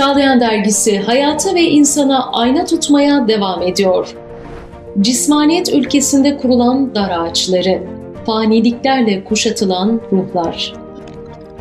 [0.00, 4.16] Çağlayan Dergisi hayata ve insana ayna tutmaya devam ediyor.
[5.00, 7.82] Cismaniyet ülkesinde kurulan dar ağaçları,
[8.26, 10.74] faniliklerle kuşatılan ruhlar,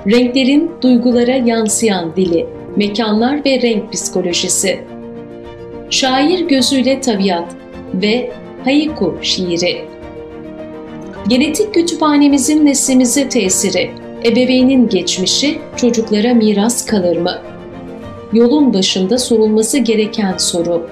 [0.07, 4.79] renklerin duygulara yansıyan dili, mekanlar ve renk psikolojisi,
[5.89, 7.55] şair gözüyle tabiat
[7.93, 8.31] ve
[8.63, 9.81] haiku şiiri.
[11.27, 13.91] Genetik kütüphanemizin neslimize tesiri,
[14.25, 17.48] ebeveynin geçmişi çocuklara miras kalır mı?
[18.33, 20.89] Yolun başında sorulması gereken soru,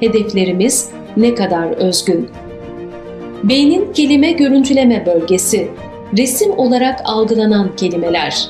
[0.00, 2.28] hedeflerimiz ne kadar özgün?
[3.44, 5.68] Beynin kelime görüntüleme bölgesi,
[6.18, 8.48] resim olarak algılanan kelimeler.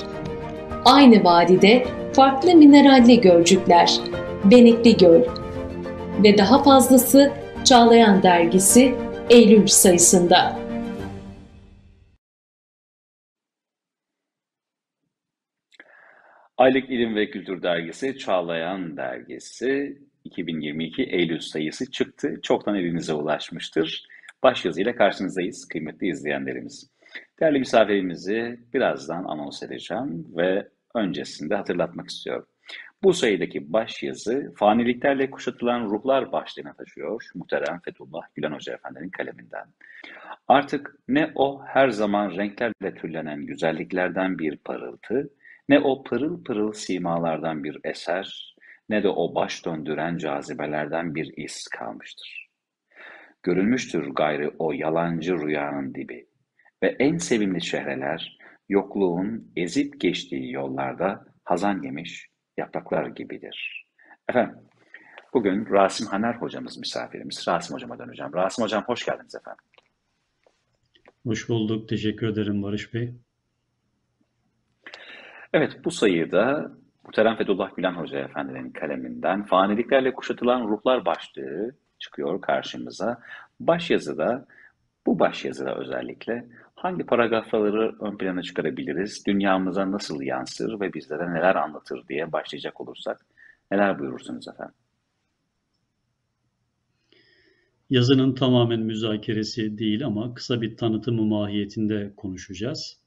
[0.84, 4.00] Aynı vadide farklı mineralli gölcükler,
[4.44, 5.20] Benekli Göl
[6.24, 7.32] ve daha fazlası
[7.64, 8.94] Çağlayan Dergisi
[9.30, 10.56] Eylül sayısında.
[16.60, 22.40] Aylık İlim ve Kültür Dergisi Çağlayan Dergisi 2022 Eylül sayısı çıktı.
[22.42, 24.06] Çoktan elinize ulaşmıştır.
[24.42, 26.90] Başyazıyla karşınızdayız kıymetli izleyenlerimiz.
[27.40, 32.46] Değerli misafirimizi birazdan anons edeceğim ve öncesinde hatırlatmak istiyorum.
[33.02, 39.66] Bu sayıdaki başyazı faniliklerle kuşatılan ruhlar başlığına taşıyor muhterem Fethullah Gülen Hoca Efendi'nin kaleminden.
[40.48, 45.30] Artık ne o her zaman renklerle türlenen güzelliklerden bir parıltı,
[45.70, 48.56] ne o pırıl pırıl simalardan bir eser,
[48.88, 52.48] ne de o baş döndüren cazibelerden bir iz kalmıştır.
[53.42, 56.26] Görülmüştür gayrı o yalancı rüyanın dibi
[56.82, 63.86] ve en sevimli çehreler yokluğun ezip geçtiği yollarda hazan yemiş yapraklar gibidir.
[64.28, 64.56] Efendim,
[65.34, 67.48] bugün Rasim Haner hocamız misafirimiz.
[67.48, 68.34] Rasim hocama döneceğim.
[68.34, 69.64] Rasim hocam hoş geldiniz efendim.
[71.26, 71.88] Hoş bulduk.
[71.88, 73.14] Teşekkür ederim Barış Bey.
[75.52, 76.72] Evet, bu sayıda
[77.04, 83.20] Muhterem Fethullah Gülen Hoca Efendi'nin kaleminden faniliklerle kuşatılan ruhlar başlığı çıkıyor karşımıza.
[83.60, 84.46] Başyazıda,
[85.06, 92.08] bu başyazıda özellikle hangi paragrafları ön plana çıkarabiliriz, dünyamıza nasıl yansır ve bizlere neler anlatır
[92.08, 93.20] diye başlayacak olursak
[93.70, 94.74] neler buyurursunuz efendim?
[97.90, 102.99] Yazının tamamen müzakeresi değil ama kısa bir tanıtımı mahiyetinde konuşacağız.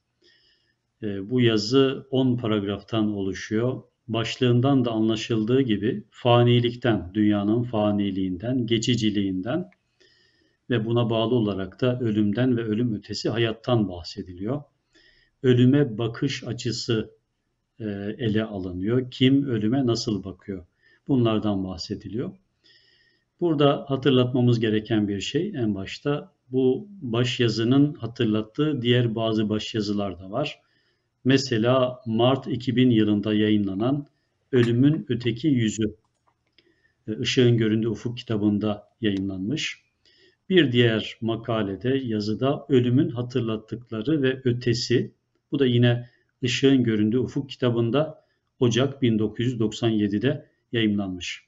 [1.02, 3.82] Ee, bu yazı 10 paragraftan oluşuyor.
[4.08, 9.70] Başlığından da anlaşıldığı gibi fanilikten, dünyanın faniliğinden, geçiciliğinden
[10.70, 14.62] ve buna bağlı olarak da ölümden ve ölüm ötesi hayattan bahsediliyor.
[15.42, 17.10] Ölüme bakış açısı
[17.80, 17.84] e,
[18.18, 19.10] ele alınıyor.
[19.10, 20.66] Kim ölüme nasıl bakıyor?
[21.08, 22.32] Bunlardan bahsediliyor.
[23.40, 30.63] Burada hatırlatmamız gereken bir şey en başta bu başyazının hatırlattığı diğer bazı başyazılar da var.
[31.24, 34.06] Mesela Mart 2000 yılında yayınlanan
[34.52, 35.96] Ölümün Öteki Yüzü
[37.08, 39.84] e, Işığın Göründüğü Ufuk kitabında yayınlanmış.
[40.48, 45.12] Bir diğer makalede, yazıda ölümün hatırlattıkları ve ötesi.
[45.52, 46.10] Bu da yine
[46.42, 48.24] Işığın Göründüğü Ufuk kitabında
[48.60, 51.44] Ocak 1997'de yayınlanmış.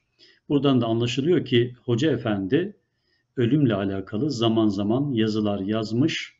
[0.48, 2.76] Buradan da anlaşılıyor ki Hoca Efendi
[3.36, 6.35] ölümle alakalı zaman zaman yazılar yazmış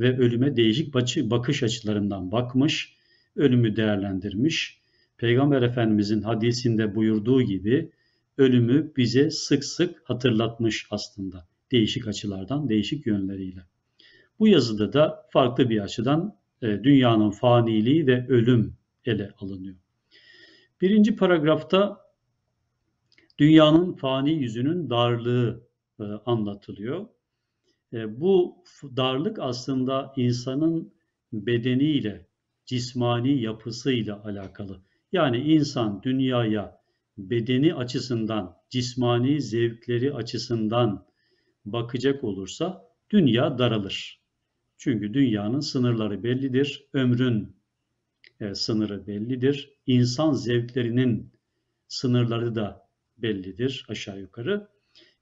[0.00, 0.94] ve ölüme değişik
[1.30, 2.96] bakış açılarından bakmış,
[3.36, 4.80] ölümü değerlendirmiş.
[5.16, 7.90] Peygamber Efendimizin hadisinde buyurduğu gibi
[8.38, 13.60] ölümü bize sık sık hatırlatmış aslında değişik açılardan, değişik yönleriyle.
[14.38, 19.76] Bu yazıda da farklı bir açıdan e, dünyanın faniliği ve ölüm ele alınıyor.
[20.80, 22.00] Birinci paragrafta
[23.38, 25.66] dünyanın fani yüzünün darlığı
[26.00, 27.06] e, anlatılıyor.
[27.92, 28.64] E, bu
[28.96, 30.94] darlık aslında insanın
[31.32, 32.26] bedeniyle,
[32.66, 34.80] cismani yapısıyla alakalı.
[35.12, 36.80] Yani insan dünyaya
[37.18, 41.06] bedeni açısından, cismani zevkleri açısından
[41.64, 44.20] bakacak olursa dünya daralır.
[44.78, 47.56] Çünkü dünyanın sınırları bellidir, ömrün
[48.40, 51.32] e, sınırı bellidir, insan zevklerinin
[51.88, 52.88] sınırları da
[53.18, 54.68] bellidir aşağı yukarı.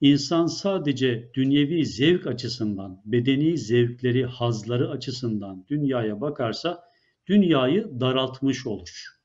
[0.01, 6.85] İnsan sadece dünyevi zevk açısından, bedeni zevkleri, hazları açısından dünyaya bakarsa
[7.27, 9.19] dünyayı daraltmış olur.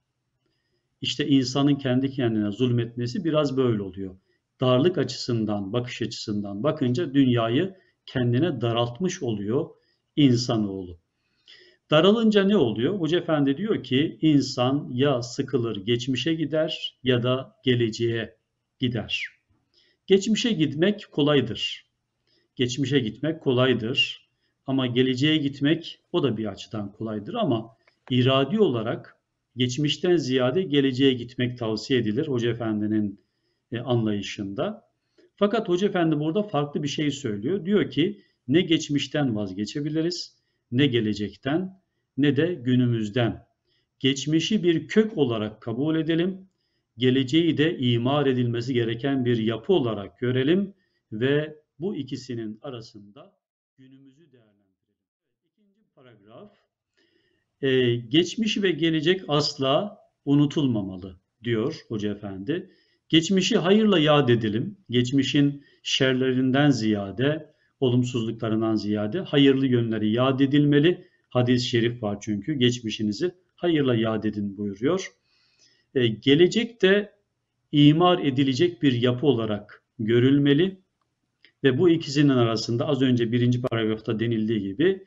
[1.02, 4.16] İşte insanın kendi kendine zulmetmesi biraz böyle oluyor.
[4.62, 9.70] Darlık açısından, bakış açısından bakınca dünyayı kendine daraltmış oluyor
[10.16, 10.98] insanoğlu.
[11.92, 13.00] Daralınca ne oluyor?
[13.00, 18.38] Hoca Efendi diyor ki insan ya sıkılır geçmişe gider ya da geleceğe
[18.80, 19.43] gider.
[20.08, 21.86] Geçmişe gitmek kolaydır.
[22.56, 24.30] Geçmişe gitmek kolaydır.
[24.68, 27.78] Ama geleceğe gitmek o da bir açıdan kolaydır ama
[28.10, 29.18] iradi olarak
[29.58, 33.20] geçmişten ziyade geleceğe gitmek tavsiye edilir Hoca Efendi'nin
[33.72, 34.90] e, anlayışında.
[35.36, 37.66] Fakat Hoca Efendi burada farklı bir şey söylüyor.
[37.66, 40.36] Diyor ki ne geçmişten vazgeçebiliriz,
[40.72, 41.82] ne gelecekten,
[42.18, 43.46] ne de günümüzden.
[44.00, 46.48] Geçmişi bir kök olarak kabul edelim,
[46.98, 50.74] geleceği de imar edilmesi gereken bir yapı olarak görelim
[51.12, 53.34] ve bu ikisinin arasında
[53.78, 54.96] günümüzü değerlendirelim.
[55.46, 56.52] İkinci paragraf,
[57.62, 62.70] e, geçmiş ve gelecek asla unutulmamalı diyor Hoca Efendi.
[63.10, 64.78] Geçmişi hayırla yad edelim.
[64.90, 71.08] Geçmişin şerlerinden ziyade, olumsuzluklarından ziyade hayırlı yönleri yad edilmeli.
[71.30, 75.08] Hadis-i şerif var çünkü geçmişinizi hayırla yad edin buyuruyor.
[75.96, 77.14] E, gelecek de
[77.72, 80.84] imar edilecek bir yapı olarak görülmeli
[81.64, 85.06] ve bu ikisinin arasında az önce birinci paragrafta denildiği gibi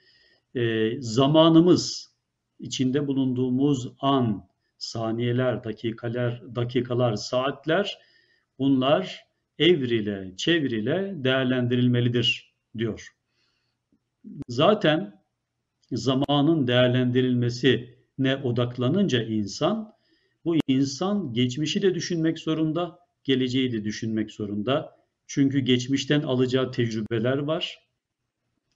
[0.55, 2.17] e, zamanımız,
[2.59, 4.49] içinde bulunduğumuz an,
[4.79, 7.99] saniyeler, dakikalar, dakikalar, saatler
[8.59, 9.27] bunlar
[9.59, 13.09] evrile, çevrile değerlendirilmelidir diyor.
[14.49, 15.23] Zaten
[15.93, 19.96] zamanın değerlendirilmesi ne odaklanınca insan,
[20.47, 24.97] bu insan geçmişi de düşünmek zorunda, geleceği de düşünmek zorunda.
[25.27, 27.79] Çünkü geçmişten alacağı tecrübeler var,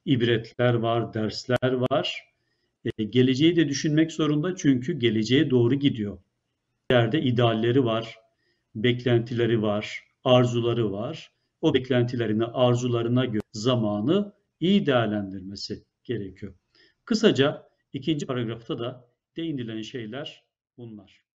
[0.04, 2.30] ibretler var, dersler var.
[2.98, 6.18] E, geleceği de düşünmek zorunda çünkü geleceğe doğru gidiyor.
[6.90, 8.18] Yerde idealleri var,
[8.74, 11.32] beklentileri var, arzuları var.
[11.60, 16.54] O beklentilerini, arzularına göre zamanı iyi değerlendirmesi gerekiyor.
[17.04, 20.44] Kısaca ikinci paragrafta da değinilen şeyler
[20.78, 21.29] bunlar.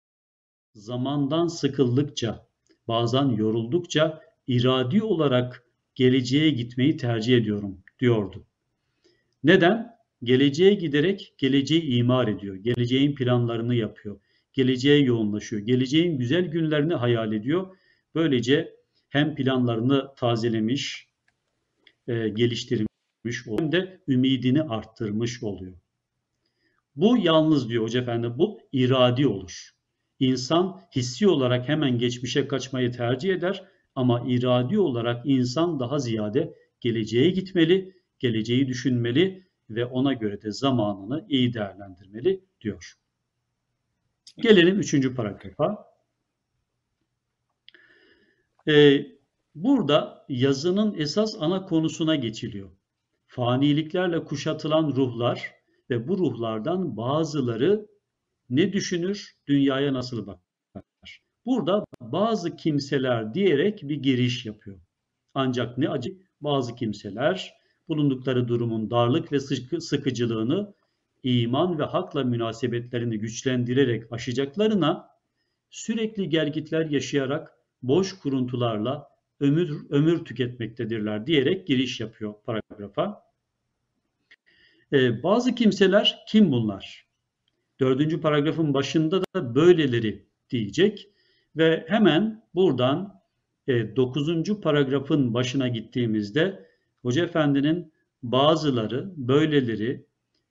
[0.75, 2.49] Zamandan sıkıldıkça,
[2.89, 8.47] bazen yoruldukça iradi olarak geleceğe gitmeyi tercih ediyorum diyordu.
[9.45, 9.95] Neden?
[10.23, 12.55] Geleceğe giderek geleceği imar ediyor.
[12.55, 14.21] Geleceğin planlarını yapıyor.
[14.53, 15.63] Geleceğe yoğunlaşıyor.
[15.63, 17.77] Geleceğin güzel günlerini hayal ediyor.
[18.15, 18.77] Böylece
[19.09, 21.09] hem planlarını tazelemiş,
[22.09, 25.77] e, geliştirmiş hem de ümidini arttırmış oluyor.
[26.97, 29.75] Bu yalnız diyor Hoca Efendi bu iradi olur.
[30.21, 33.65] İnsan hissi olarak hemen geçmişe kaçmayı tercih eder
[33.95, 41.27] ama iradi olarak insan daha ziyade geleceğe gitmeli, geleceği düşünmeli ve ona göre de zamanını
[41.29, 42.95] iyi değerlendirmeli diyor.
[44.37, 45.95] Gelelim üçüncü paragrafa.
[48.69, 49.07] Ee,
[49.55, 52.71] burada yazının esas ana konusuna geçiliyor.
[53.27, 55.53] Faniliklerle kuşatılan ruhlar
[55.91, 57.87] ve bu ruhlardan bazıları
[58.51, 61.23] ne düşünür, dünyaya nasıl bakar?
[61.47, 64.81] Burada bazı kimseler diyerek bir giriş yapıyor.
[65.35, 66.11] Ancak ne acı
[66.41, 67.55] bazı kimseler
[67.89, 69.41] bulundukları durumun darlık ve
[69.81, 70.75] sıkıcılığını
[71.23, 75.09] iman ve hakla münasebetlerini güçlendirerek aşacaklarına
[75.71, 79.09] sürekli gergitler yaşayarak boş kuruntularla
[79.41, 83.25] ömür ömür tüketmektedirler diyerek giriş yapıyor paragrafa.
[84.93, 87.04] Ee, bazı kimseler kim bunlar?
[87.81, 91.09] Dördüncü paragrafın başında da böyleleri diyecek
[91.57, 93.21] ve hemen buradan
[93.67, 96.67] e, dokuzuncu paragrafın başına gittiğimizde
[97.03, 100.07] Hoca Efendi'nin bazıları, böyleleri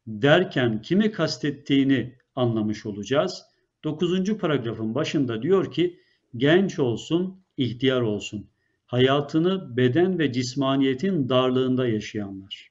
[0.07, 3.43] derken kimi kastettiğini anlamış olacağız.
[3.83, 5.99] Dokuzuncu paragrafın başında diyor ki
[6.37, 8.49] genç olsun, ihtiyar olsun.
[8.85, 12.69] Hayatını beden ve cismaniyetin darlığında yaşayanlar.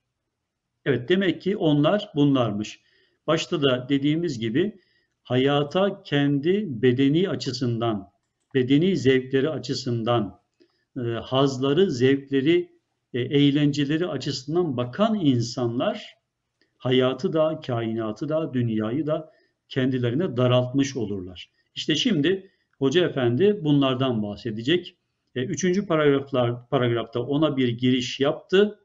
[0.84, 2.80] Evet demek ki onlar bunlarmış.
[3.26, 4.78] Başta da dediğimiz gibi
[5.22, 8.10] hayata kendi bedeni açısından,
[8.54, 10.40] bedeni zevkleri açısından,
[10.96, 12.72] e, hazları, zevkleri
[13.14, 16.14] e, eğlenceleri açısından bakan insanlar
[16.78, 19.32] hayatı da, kainatı da, dünyayı da
[19.68, 21.50] kendilerine daraltmış olurlar.
[21.74, 24.96] İşte şimdi Hoca Efendi bunlardan bahsedecek.
[25.34, 28.78] E, üçüncü paragraflar, paragrafta ona bir giriş yaptı.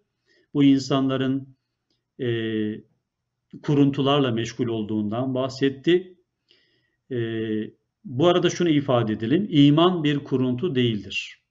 [0.53, 1.56] Bu insanların
[2.20, 2.27] e,
[3.63, 6.18] kuruntularla meşgul olduğundan bahsetti.
[7.12, 7.18] E,
[8.06, 9.48] bu arada şunu ifade edelim.
[9.50, 11.48] İman bir kuruntu değildir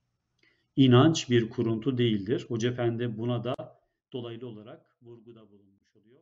[0.77, 2.47] inanç bir kuruntu değildir.
[2.49, 3.55] Hoca Efendi buna da
[4.13, 6.21] dolaylı olarak vurguda bulunmuş oluyor.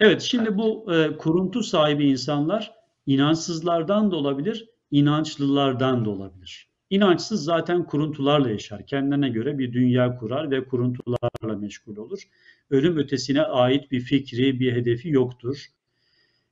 [0.00, 2.74] Evet şimdi bu e, kuruntu sahibi insanlar
[3.06, 6.70] inançsızlardan da olabilir, inançlılardan da olabilir.
[6.90, 8.86] İnançsız zaten kuruntularla yaşar.
[8.86, 12.22] Kendine göre bir dünya kurar ve kuruntularla meşgul olur.
[12.70, 15.66] Ölüm ötesine ait bir fikri, bir hedefi yoktur.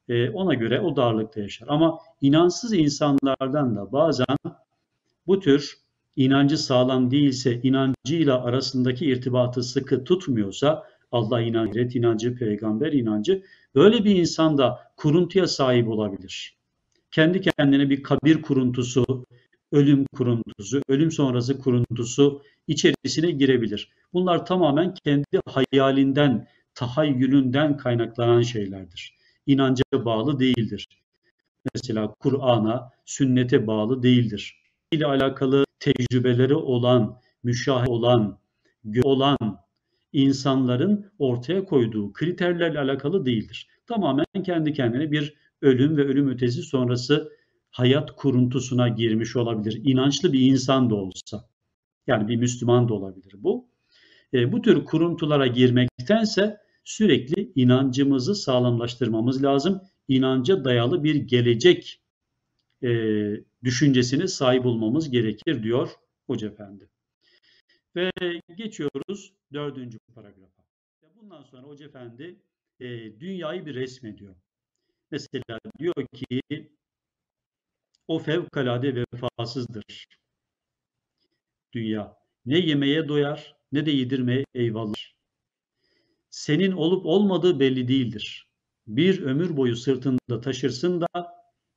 [0.08, 1.66] E, ona göre o darlıkta yaşar.
[1.68, 4.36] Ama inansız insanlardan da bazen
[5.26, 5.74] bu tür
[6.16, 13.42] inancı sağlam değilse, inancıyla arasındaki irtibatı sıkı tutmuyorsa, Allah inancı, inancı, peygamber inancı,
[13.74, 16.56] Böyle bir insan da kuruntuya sahip olabilir.
[17.10, 19.26] Kendi kendine bir kabir kuruntusu,
[19.74, 23.88] ölüm kuruntusu, ölüm sonrası kuruntusu içerisine girebilir.
[24.12, 29.16] Bunlar tamamen kendi hayalinden, tahayyülünden kaynaklanan şeylerdir.
[29.46, 30.86] İnanca bağlı değildir.
[31.74, 34.62] Mesela Kur'an'a, sünnete bağlı değildir.
[34.92, 38.38] ile alakalı tecrübeleri olan, müşahit olan,
[39.02, 39.38] olan
[40.12, 43.68] insanların ortaya koyduğu kriterlerle alakalı değildir.
[43.86, 47.32] Tamamen kendi kendine bir ölüm ve ölüm ötesi sonrası
[47.74, 49.80] hayat kuruntusuna girmiş olabilir.
[49.84, 51.48] İnançlı bir insan da olsa.
[52.06, 53.68] Yani bir Müslüman da olabilir bu.
[54.34, 59.82] E, bu tür kuruntulara girmektense sürekli inancımızı sağlamlaştırmamız lazım.
[60.08, 62.00] İnanca dayalı bir gelecek
[62.82, 62.90] e,
[63.64, 65.90] düşüncesine sahip olmamız gerekir diyor
[66.26, 66.88] Hoca Efendi.
[67.96, 68.10] Ve
[68.56, 70.62] geçiyoruz dördüncü paragrafa.
[71.20, 72.36] Bundan sonra Hoca Efendi
[72.80, 72.86] e,
[73.20, 74.34] dünyayı bir resmediyor.
[75.10, 76.40] Mesela diyor ki
[78.08, 80.06] o fevkalade vefasızdır.
[81.72, 84.94] Dünya ne yemeye doyar ne de yedirmeye eyvallah.
[86.30, 88.48] Senin olup olmadığı belli değildir.
[88.86, 91.06] Bir ömür boyu sırtında taşırsın da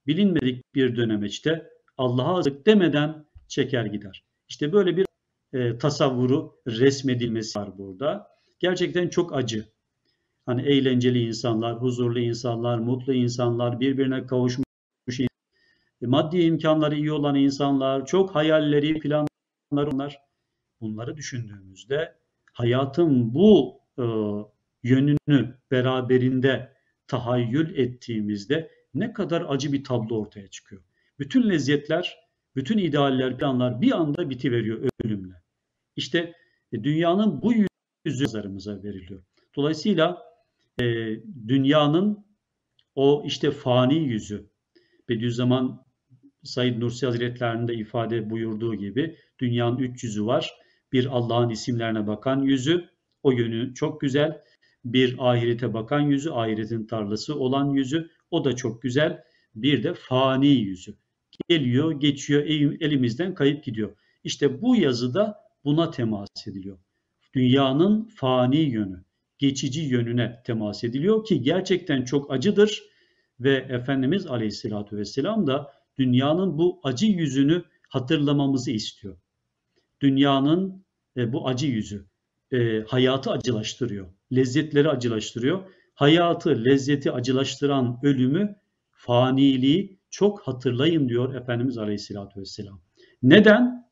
[0.07, 4.23] bilinmedik bir dönemeçte Allah'a azık demeden çeker gider.
[4.49, 5.05] İşte böyle bir
[5.53, 8.27] e, tasavvuru resmedilmesi var burada.
[8.59, 9.65] Gerçekten çok acı.
[10.45, 14.66] Hani eğlenceli insanlar, huzurlu insanlar, mutlu insanlar, birbirine kavuşmuş
[16.01, 20.19] maddi imkanları iyi olan insanlar, çok hayalleri, planları onlar.
[20.81, 22.15] Bunları düşündüğümüzde
[22.53, 24.05] hayatın bu e,
[24.83, 26.73] yönünü beraberinde
[27.07, 30.81] tahayyül ettiğimizde ne kadar acı bir tablo ortaya çıkıyor.
[31.19, 32.17] Bütün lezzetler,
[32.55, 35.33] bütün idealler, planlar bir anda bitiveriyor ölümle.
[35.95, 36.33] İşte
[36.71, 37.53] e, dünyanın bu
[38.05, 39.23] yüzü nazarımıza veriliyor.
[39.55, 40.23] Dolayısıyla
[40.79, 40.83] e,
[41.47, 42.25] dünyanın
[42.95, 44.49] o işte fani yüzü,
[45.09, 45.86] Bediüzzaman
[46.47, 50.53] Said Nursi Hazretlerinin de ifade buyurduğu gibi dünyanın üç yüzü var.
[50.93, 52.89] Bir Allah'ın isimlerine bakan yüzü,
[53.23, 54.41] o yönü çok güzel.
[54.85, 59.23] Bir ahirete bakan yüzü, ahiretin tarlası olan yüzü, o da çok güzel.
[59.55, 60.95] Bir de fani yüzü.
[61.49, 62.43] Geliyor, geçiyor,
[62.81, 63.97] elimizden kayıp gidiyor.
[64.23, 65.35] İşte bu yazıda
[65.65, 66.77] buna temas ediliyor.
[67.33, 69.03] Dünyanın fani yönü,
[69.37, 72.83] geçici yönüne temas ediliyor ki gerçekten çok acıdır
[73.39, 79.17] ve Efendimiz Aleyhisselatü Vesselam da dünyanın bu acı yüzünü hatırlamamızı istiyor.
[80.01, 80.85] Dünyanın
[81.17, 82.05] e, bu acı yüzü
[82.53, 85.61] e, hayatı acılaştırıyor, lezzetleri acılaştırıyor.
[85.93, 88.55] Hayatı, lezzeti acılaştıran ölümü,
[88.91, 92.81] faniliği çok hatırlayın diyor Efendimiz Aleyhisselatü Vesselam.
[93.23, 93.87] Neden?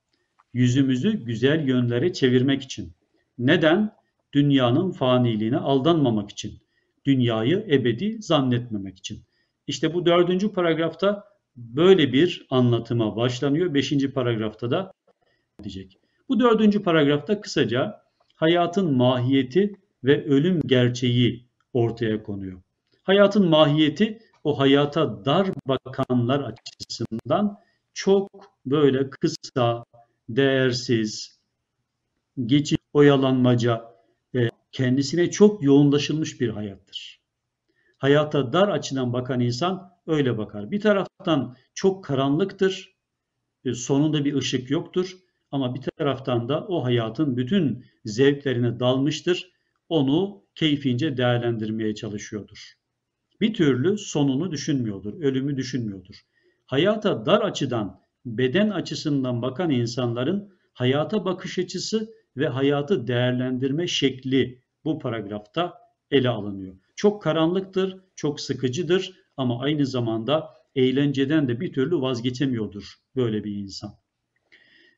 [0.53, 2.93] Yüzümüzü güzel yönlere çevirmek için.
[3.37, 3.95] Neden?
[4.33, 6.61] Dünyanın faniliğine aldanmamak için.
[7.05, 9.23] Dünyayı ebedi zannetmemek için.
[9.67, 11.23] İşte bu dördüncü paragrafta
[11.55, 13.73] böyle bir anlatıma başlanıyor.
[13.73, 14.91] Beşinci paragrafta da
[15.63, 15.99] diyecek.
[16.29, 18.01] Bu dördüncü paragrafta kısaca
[18.35, 22.61] hayatın mahiyeti ve ölüm gerçeği ortaya konuyor.
[23.03, 27.59] Hayatın mahiyeti o hayata dar bakanlar açısından
[27.93, 28.29] çok
[28.65, 29.85] böyle kısa,
[30.29, 31.39] değersiz,
[32.45, 33.95] geçici oyalanmaca,
[34.71, 37.14] kendisine çok yoğunlaşılmış bir hayattır.
[37.97, 40.71] Hayata dar açıdan bakan insan öyle bakar.
[40.71, 42.95] Bir taraftan çok karanlıktır,
[43.65, 45.11] e, sonunda bir ışık yoktur
[45.51, 49.51] ama bir taraftan da o hayatın bütün zevklerine dalmıştır.
[49.89, 52.73] Onu keyfince değerlendirmeye çalışıyordur.
[53.41, 56.21] Bir türlü sonunu düşünmüyordur, ölümü düşünmüyordur.
[56.65, 64.99] Hayata dar açıdan, beden açısından bakan insanların hayata bakış açısı ve hayatı değerlendirme şekli bu
[64.99, 65.73] paragrafta
[66.11, 66.75] ele alınıyor.
[66.95, 73.93] Çok karanlıktır, çok sıkıcıdır ama aynı zamanda eğlenceden de bir türlü vazgeçemiyordur böyle bir insan.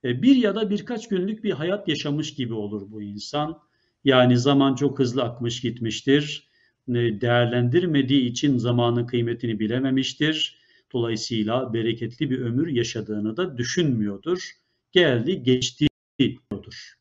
[0.03, 3.59] E, bir ya da birkaç günlük bir hayat yaşamış gibi olur bu insan.
[4.03, 6.47] Yani zaman çok hızlı akmış gitmiştir.
[6.87, 10.57] Değerlendirmediği için zamanın kıymetini bilememiştir.
[10.93, 14.51] Dolayısıyla bereketli bir ömür yaşadığını da düşünmüyordur.
[14.91, 15.87] Geldi geçti
[16.19, 16.93] diyordur.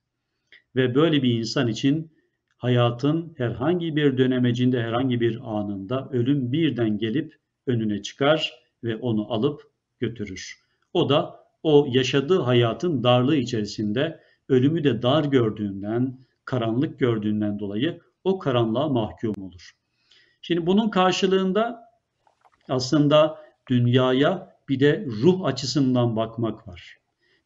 [0.76, 2.15] Ve böyle bir insan için
[2.56, 7.36] hayatın herhangi bir dönemecinde, herhangi bir anında ölüm birden gelip
[7.66, 8.52] önüne çıkar
[8.84, 9.62] ve onu alıp
[10.00, 10.60] götürür.
[10.92, 18.38] O da o yaşadığı hayatın darlığı içerisinde ölümü de dar gördüğünden, karanlık gördüğünden dolayı o
[18.38, 19.70] karanlığa mahkum olur.
[20.42, 21.90] Şimdi bunun karşılığında
[22.68, 26.96] aslında dünyaya bir de ruh açısından bakmak var.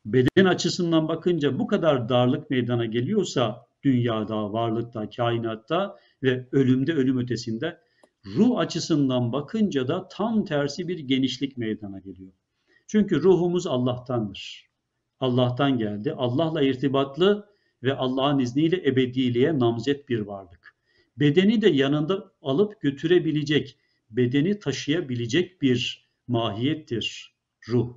[0.05, 7.81] Beden açısından bakınca bu kadar darlık meydana geliyorsa dünyada, varlıkta, kainatta ve ölümde, ölüm ötesinde
[8.27, 12.33] ruh açısından bakınca da tam tersi bir genişlik meydana geliyor.
[12.87, 14.71] Çünkü ruhumuz Allah'tandır.
[15.21, 16.13] Allah'tan geldi.
[16.17, 17.49] Allah'la irtibatlı
[17.83, 20.77] ve Allah'ın izniyle ebediliğe namzet bir varlık.
[21.17, 23.79] Bedeni de yanında alıp götürebilecek,
[24.11, 27.35] bedeni taşıyabilecek bir mahiyettir
[27.69, 27.95] ruh.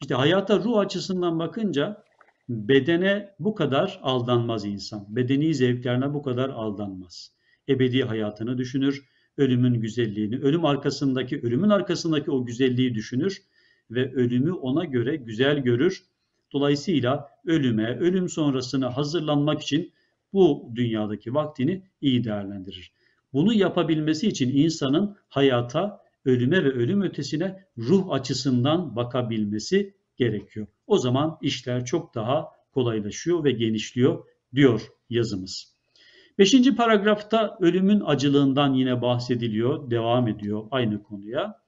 [0.00, 2.04] İşte hayata ruh açısından bakınca
[2.50, 5.06] bedene bu kadar aldanmaz insan.
[5.08, 7.32] Bedeni zevklerine bu kadar aldanmaz.
[7.68, 9.04] Ebedi hayatını düşünür,
[9.36, 13.42] ölümün güzelliğini, ölüm arkasındaki, ölümün arkasındaki o güzelliği düşünür
[13.90, 16.04] ve ölümü ona göre güzel görür.
[16.52, 19.92] Dolayısıyla ölüme, ölüm sonrasına hazırlanmak için
[20.32, 22.92] bu dünyadaki vaktini iyi değerlendirir.
[23.32, 30.66] Bunu yapabilmesi için insanın hayata, ölüme ve ölüm ötesine ruh açısından bakabilmesi gerekiyor.
[30.86, 34.24] O zaman işler çok daha kolaylaşıyor ve genişliyor
[34.54, 35.74] diyor yazımız.
[36.38, 41.60] Beşinci paragrafta ölümün acılığından yine bahsediliyor, devam ediyor aynı konuya.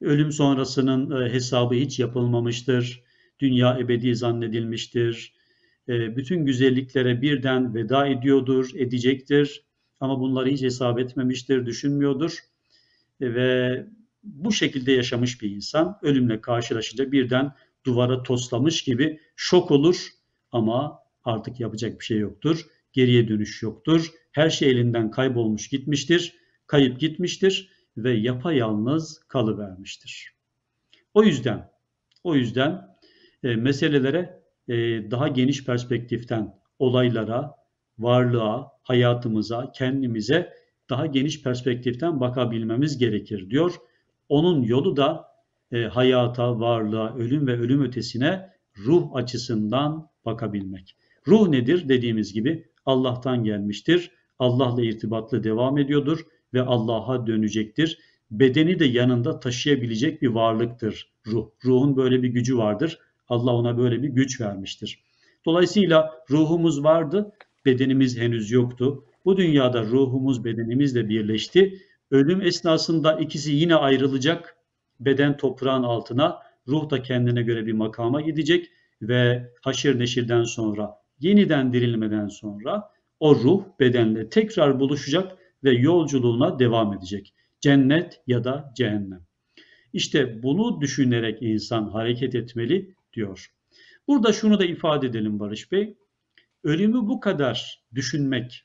[0.00, 3.02] Ölüm sonrasının e, hesabı hiç yapılmamıştır.
[3.40, 5.34] Dünya ebedi zannedilmiştir.
[5.88, 9.64] E, bütün güzelliklere birden veda ediyordur, edecektir.
[10.00, 12.38] Ama bunları hiç hesap etmemiştir, düşünmüyordur.
[13.20, 13.86] E, ve
[14.22, 17.52] bu şekilde yaşamış bir insan ölümle karşılaşınca birden
[17.86, 20.08] duvara toslamış gibi şok olur
[20.52, 22.66] ama artık yapacak bir şey yoktur.
[22.92, 24.10] Geriye dönüş yoktur.
[24.32, 26.34] Her şey elinden kaybolmuş gitmiştir,
[26.66, 30.32] kayıp gitmiştir ve yapayalnız kalıvermiştir.
[31.14, 31.70] O yüzden
[32.24, 32.88] o yüzden
[33.44, 34.74] e, meselelere e,
[35.10, 37.54] daha geniş perspektiften olaylara,
[37.98, 40.52] varlığa, hayatımıza, kendimize
[40.90, 43.74] daha geniş perspektiften bakabilmemiz gerekir diyor.
[44.28, 45.24] Onun yolu da
[45.72, 48.50] e, hayata, varlığa, ölüm ve ölüm ötesine
[48.86, 50.96] ruh açısından bakabilmek.
[51.28, 51.88] Ruh nedir?
[51.88, 54.10] Dediğimiz gibi Allah'tan gelmiştir.
[54.38, 56.20] Allah'la irtibatlı devam ediyordur
[56.54, 57.98] ve Allah'a dönecektir.
[58.30, 61.50] Bedeni de yanında taşıyabilecek bir varlıktır ruh.
[61.64, 62.98] Ruhun böyle bir gücü vardır.
[63.28, 65.04] Allah ona böyle bir güç vermiştir.
[65.44, 67.32] Dolayısıyla ruhumuz vardı,
[67.66, 69.04] bedenimiz henüz yoktu.
[69.24, 71.78] Bu dünyada ruhumuz bedenimizle birleşti.
[72.12, 74.56] Ölüm esnasında ikisi yine ayrılacak.
[75.00, 78.70] Beden toprağın altına, ruh da kendine göre bir makama gidecek
[79.02, 86.92] ve haşir neşirden sonra, yeniden dirilmeden sonra o ruh bedenle tekrar buluşacak ve yolculuğuna devam
[86.92, 87.34] edecek.
[87.60, 89.26] Cennet ya da cehennem.
[89.92, 93.46] İşte bunu düşünerek insan hareket etmeli diyor.
[94.08, 95.96] Burada şunu da ifade edelim Barış Bey.
[96.64, 98.64] Ölümü bu kadar düşünmek,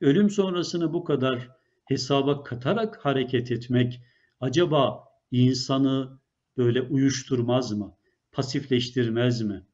[0.00, 1.55] ölüm sonrasını bu kadar
[1.86, 4.00] hesaba katarak hareket etmek
[4.40, 6.20] acaba insanı
[6.56, 7.96] böyle uyuşturmaz mı?
[8.32, 9.66] Pasifleştirmez mi?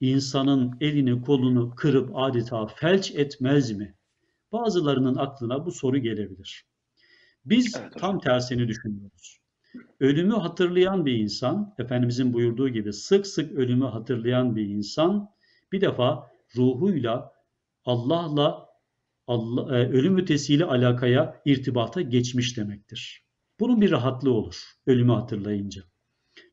[0.00, 3.94] İnsanın elini kolunu kırıp adeta felç etmez mi?
[4.52, 6.66] Bazılarının aklına bu soru gelebilir.
[7.44, 9.38] Biz evet, tam tersini düşünüyoruz.
[10.00, 15.30] Ölümü hatırlayan bir insan, Efendimizin buyurduğu gibi sık sık ölümü hatırlayan bir insan
[15.72, 17.32] bir defa ruhuyla
[17.84, 18.67] Allah'la
[19.28, 23.24] Allah, e, ölüm ötesiyle alakaya, irtibata geçmiş demektir.
[23.60, 25.82] Bunun bir rahatlığı olur ölümü hatırlayınca.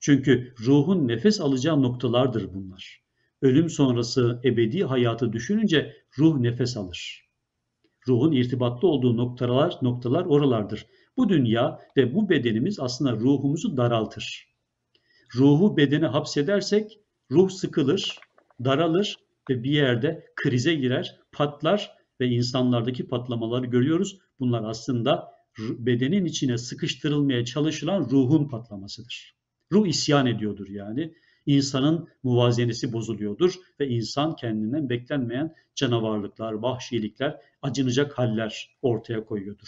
[0.02, 3.04] Çünkü ruhun nefes alacağı noktalardır bunlar.
[3.42, 7.30] Ölüm sonrası ebedi hayatı düşününce ruh nefes alır.
[8.08, 10.86] Ruhun irtibatlı olduğu noktalar, noktalar oralardır.
[11.18, 14.56] Bu dünya ve bu bedenimiz aslında ruhumuzu daraltır.
[15.36, 17.00] Ruhu bedene hapsedersek
[17.32, 18.20] ruh sıkılır,
[18.64, 19.18] daralır
[19.50, 24.18] ve bir yerde krize girer, patlar ve insanlardaki patlamaları görüyoruz.
[24.40, 29.36] Bunlar aslında bedenin içine sıkıştırılmaya çalışılan ruhun patlamasıdır.
[29.72, 31.14] Ruh isyan ediyordur yani.
[31.46, 39.68] İnsanın muvazenesi bozuluyordur ve insan kendinden beklenmeyen canavarlıklar, vahşilikler, acınacak haller ortaya koyuyordur.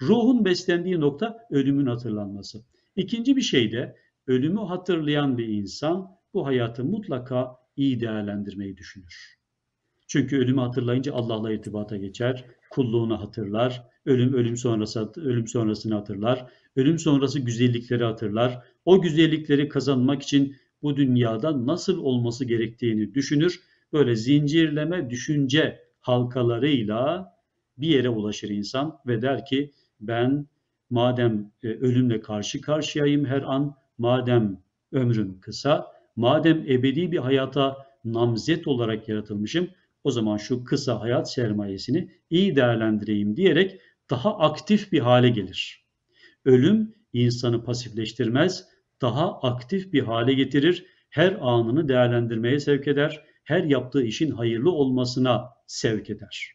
[0.00, 2.64] Ruhun beslendiği nokta ölümün hatırlanması.
[2.96, 9.37] İkinci bir şey de ölümü hatırlayan bir insan bu hayatı mutlaka iyi değerlendirmeyi düşünür.
[10.08, 16.98] Çünkü ölümü hatırlayınca Allah'la irtibata geçer, kulluğunu hatırlar, ölüm ölüm sonrası ölüm sonrasını hatırlar, ölüm
[16.98, 18.62] sonrası güzellikleri hatırlar.
[18.84, 23.60] O güzellikleri kazanmak için bu dünyada nasıl olması gerektiğini düşünür.
[23.92, 27.32] Böyle zincirleme düşünce halkalarıyla
[27.78, 30.46] bir yere ulaşır insan ve der ki ben
[30.90, 38.68] madem e, ölümle karşı karşıyayım her an, madem ömrüm kısa, madem ebedi bir hayata namzet
[38.68, 39.68] olarak yaratılmışım,
[40.04, 43.80] o zaman şu kısa hayat sermayesini iyi değerlendireyim diyerek
[44.10, 45.88] daha aktif bir hale gelir.
[46.44, 48.64] Ölüm insanı pasifleştirmez,
[49.02, 55.44] daha aktif bir hale getirir, her anını değerlendirmeye sevk eder, her yaptığı işin hayırlı olmasına
[55.66, 56.52] sevk eder.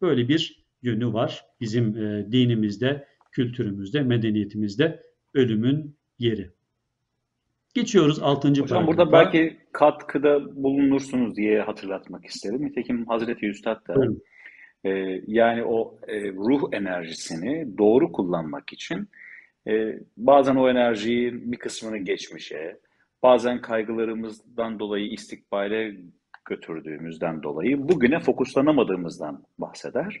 [0.00, 1.44] Böyle bir yönü var.
[1.60, 1.94] Bizim
[2.32, 5.02] dinimizde, kültürümüzde, medeniyetimizde
[5.34, 6.50] ölümün yeri.
[7.74, 8.48] Geçiyoruz 6.
[8.48, 8.86] Hocam paragrafa.
[8.86, 12.66] burada belki katkıda bulunursunuz diye hatırlatmak isterim.
[12.66, 13.94] Nitekim Hazreti Üstad da
[14.84, 14.90] e,
[15.26, 19.08] yani o e, ruh enerjisini doğru kullanmak için
[19.68, 22.80] e, bazen o enerjiyi bir kısmını geçmişe,
[23.22, 25.96] bazen kaygılarımızdan dolayı istikbale
[26.44, 30.20] götürdüğümüzden dolayı bugüne fokuslanamadığımızdan bahseder.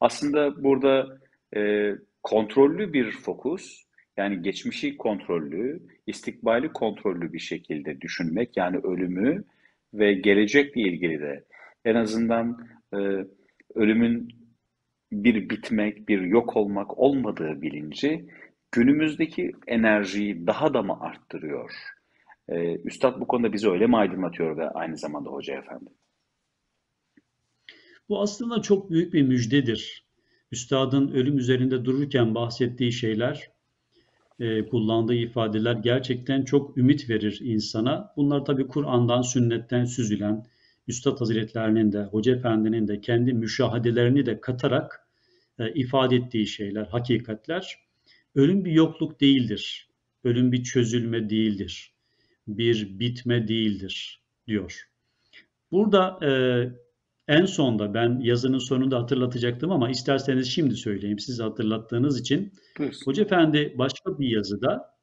[0.00, 1.18] Aslında burada
[1.56, 3.87] e, kontrollü bir fokus,
[4.18, 9.44] yani geçmişi kontrollü, istikbali kontrollü bir şekilde düşünmek, yani ölümü
[9.94, 11.44] ve gelecekle ilgili de
[11.84, 12.98] en azından e,
[13.74, 14.28] ölümün
[15.12, 18.26] bir bitmek, bir yok olmak olmadığı bilinci
[18.72, 21.70] günümüzdeki enerjiyi daha da mı arttırıyor?
[22.48, 25.90] Ee, Üstad bu konuda bizi öyle mi aydınlatıyor ve aynı zamanda Hoca Efendi?
[28.08, 30.06] Bu aslında çok büyük bir müjdedir.
[30.52, 33.50] Üstadın ölüm üzerinde dururken bahsettiği şeyler,
[34.40, 38.12] e, kullandığı ifadeler gerçekten çok ümit verir insana.
[38.16, 40.46] Bunlar tabii Kur'an'dan, sünnetten süzülen,
[40.88, 45.08] Üstad Hazretlerinin de, Hoca Efendi'nin de kendi müşahadelerini de katarak
[45.58, 47.78] e, ifade ettiği şeyler, hakikatler.
[48.34, 49.88] Ölüm bir yokluk değildir.
[50.24, 51.92] Ölüm bir çözülme değildir.
[52.48, 54.88] Bir bitme değildir diyor.
[55.72, 56.30] Burada e,
[57.28, 62.52] en sonda ben yazının sonunda hatırlatacaktım ama isterseniz şimdi söyleyeyim siz hatırlattığınız için.
[62.78, 63.06] Buyursun.
[63.06, 64.94] Hoca Efendi başka bir yazıda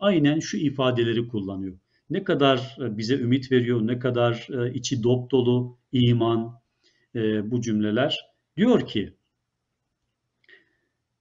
[0.00, 1.78] aynen şu ifadeleri kullanıyor.
[2.10, 6.60] Ne kadar e, bize ümit veriyor, ne kadar e, içi dop dolu iman
[7.14, 8.32] e, bu cümleler.
[8.56, 9.14] Diyor ki,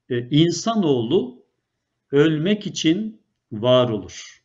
[0.09, 1.43] insanoğlu
[2.11, 3.21] ölmek için
[3.51, 4.43] var olur.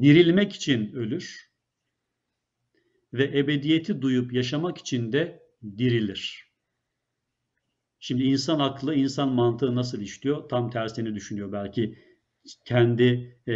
[0.00, 1.53] Dirilmek için ölür
[3.14, 5.42] ve ebediyeti duyup yaşamak için de
[5.78, 6.44] dirilir.
[7.98, 10.48] Şimdi insan aklı, insan mantığı nasıl işliyor?
[10.48, 11.98] Tam tersini düşünüyor belki
[12.64, 13.52] kendi e,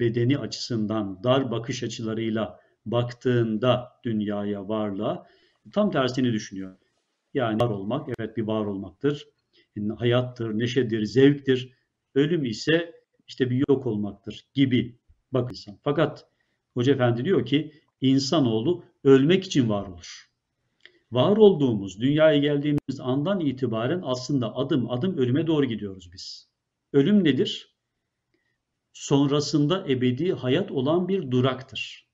[0.00, 5.26] bedeni açısından dar bakış açılarıyla baktığında dünyaya, varlığa
[5.72, 6.76] tam tersini düşünüyor.
[7.34, 9.28] Yani var olmak evet bir var olmaktır.
[9.96, 11.72] Hayattır, neşedir, zevktir.
[12.14, 12.94] Ölüm ise
[13.26, 14.98] işte bir yok olmaktır gibi
[15.32, 15.78] bak insan.
[15.82, 16.26] Fakat
[16.74, 20.32] Hoca Efendi diyor ki insanoğlu ölmek için var olur.
[21.12, 26.50] Var olduğumuz, dünyaya geldiğimiz andan itibaren aslında adım adım ölüme doğru gidiyoruz biz.
[26.92, 27.76] Ölüm nedir?
[28.92, 32.08] Sonrasında ebedi hayat olan bir duraktır.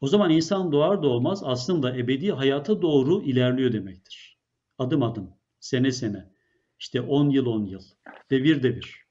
[0.00, 4.38] O zaman insan doğar doğmaz aslında ebedi hayata doğru ilerliyor demektir.
[4.78, 5.30] Adım adım,
[5.60, 6.30] sene sene,
[6.78, 7.82] işte 10 yıl 10 yıl,
[8.30, 9.06] devir devir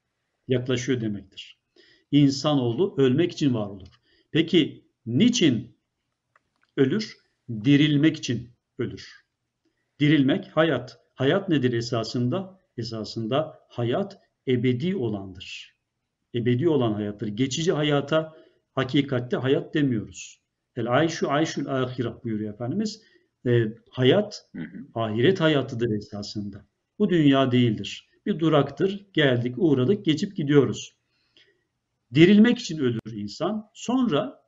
[0.47, 1.59] yaklaşıyor demektir.
[2.11, 3.87] İnsanoğlu ölmek için var olur.
[4.31, 5.77] Peki niçin
[6.81, 7.17] ölür?
[7.63, 9.11] Dirilmek için ölür.
[9.99, 10.97] Dirilmek hayat.
[11.15, 12.59] Hayat nedir esasında?
[12.77, 15.75] Esasında hayat ebedi olandır.
[16.35, 17.27] Ebedi olan hayattır.
[17.27, 18.33] Geçici hayata
[18.73, 20.41] hakikatte hayat demiyoruz.
[20.75, 23.01] El ayşu ayşul ahireh buyuruyor Efendimiz.
[23.45, 24.49] E, hayat
[24.93, 26.65] ahiret hayatıdır esasında.
[26.99, 28.09] Bu dünya değildir.
[28.25, 29.05] Bir duraktır.
[29.13, 30.95] Geldik, uğradık, geçip gidiyoruz.
[32.13, 33.69] Dirilmek için ölür insan.
[33.73, 34.43] Sonra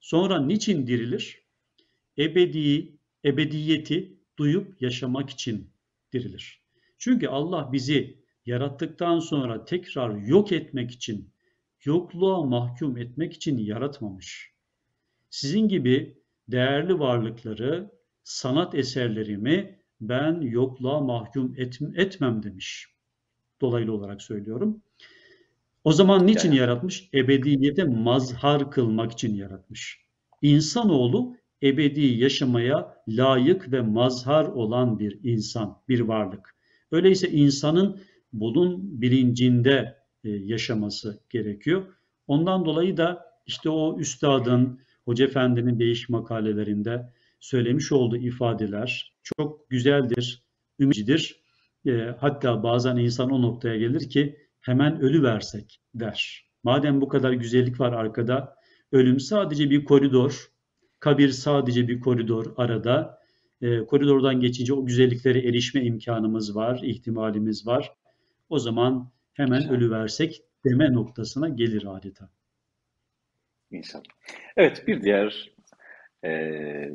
[0.00, 1.47] sonra niçin dirilir?
[2.18, 5.70] Ebedi, ebediyeti duyup yaşamak için
[6.12, 6.62] dirilir.
[6.98, 11.30] Çünkü Allah bizi yarattıktan sonra tekrar yok etmek için,
[11.84, 14.52] yokluğa mahkum etmek için yaratmamış.
[15.30, 17.90] Sizin gibi değerli varlıkları,
[18.22, 22.86] sanat eserlerimi ben yokluğa mahkum et, etmem demiş.
[23.60, 24.82] Dolaylı olarak söylüyorum.
[25.84, 27.08] O zaman niçin yaratmış?
[27.14, 30.04] Ebediyete mazhar kılmak için yaratmış.
[30.42, 36.56] İnsanoğlu ebedi yaşamaya layık ve mazhar olan bir insan, bir varlık.
[36.92, 38.00] Öyleyse insanın
[38.32, 41.86] bunun bilincinde e, yaşaması gerekiyor.
[42.26, 50.42] Ondan dolayı da işte o üstadın, Hoca Efendi'nin değişik makalelerinde söylemiş olduğu ifadeler çok güzeldir,
[50.80, 51.40] ümicidir.
[51.86, 56.48] E, hatta bazen insan o noktaya gelir ki hemen ölü versek der.
[56.62, 58.54] Madem bu kadar güzellik var arkada,
[58.92, 60.48] ölüm sadece bir koridor,
[61.00, 63.18] kabir sadece bir koridor arada.
[63.62, 67.92] E, koridordan geçince o güzelliklere erişme imkanımız var, ihtimalimiz var.
[68.48, 69.72] O zaman hemen Güzel.
[69.76, 72.28] ölü versek deme noktasına gelir adeta.
[73.70, 74.04] İnşallah.
[74.56, 75.50] Evet, bir diğer
[76.24, 76.30] e,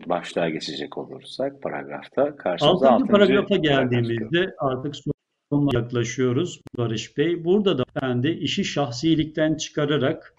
[0.05, 3.91] başlığa geçecek olursak paragrafta karşımıza Altıncı paragrafa paragraf çıkıyor.
[3.91, 4.95] geldiğimizde artık
[5.51, 7.45] sonuna yaklaşıyoruz Barış Bey.
[7.45, 10.33] Burada da ben de işi şahsilikten çıkararak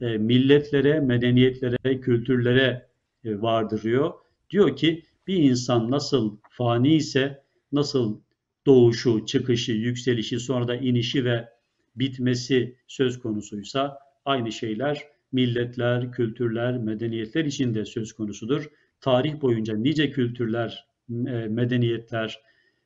[0.00, 2.86] e, milletlere, medeniyetlere, kültürlere
[3.26, 4.12] vardırıyor.
[4.50, 8.20] Diyor ki Bir insan nasıl fani ise, nasıl
[8.66, 11.48] doğuşu, çıkışı, yükselişi, sonra da inişi ve
[11.96, 18.70] bitmesi söz konusuysa aynı şeyler milletler, kültürler, medeniyetler için de söz konusudur.
[19.00, 22.40] Tarih boyunca nice kültürler, e, medeniyetler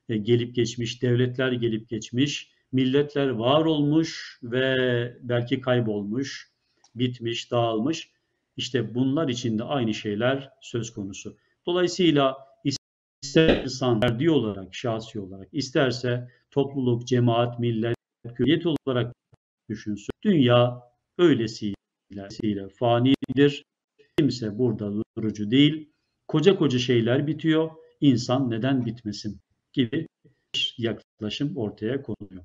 [0.08, 6.50] e, gelip geçmiş, devletler gelip geçmiş, milletler var olmuş ve belki kaybolmuş,
[6.94, 8.10] bitmiş, dağılmış.
[8.56, 11.36] İşte bunlar için de aynı şeyler söz konusu.
[11.66, 12.36] Dolayısıyla
[13.22, 17.96] ister insan ferdi olarak, şahsi olarak, isterse topluluk, cemaat, millet,
[18.34, 19.14] külliyet olarak
[19.68, 20.10] düşünsün.
[20.22, 20.82] Dünya
[21.18, 23.64] öylesiyle fanidir.
[24.18, 25.92] Kimse burada durucu değil.
[26.28, 27.70] Koca koca şeyler bitiyor.
[28.00, 29.40] İnsan neden bitmesin
[29.72, 30.06] gibi
[30.54, 32.44] bir yaklaşım ortaya konuluyor.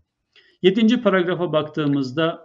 [0.62, 2.45] Yedinci paragrafa baktığımızda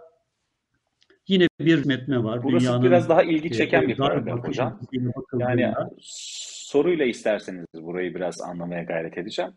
[1.31, 2.43] yine bir metne var.
[2.43, 4.79] Burası Dünyanın, biraz daha ilgi çeken bir paragraf hocam.
[5.33, 9.51] Yani soruyla isterseniz burayı biraz anlamaya gayret edeceğim.